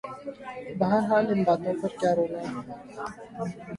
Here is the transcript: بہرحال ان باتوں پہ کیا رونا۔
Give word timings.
بہرحال 0.79 1.25
ان 1.31 1.39
باتوں 1.47 1.73
پہ 1.79 1.87
کیا 1.99 2.11
رونا۔ 2.15 2.41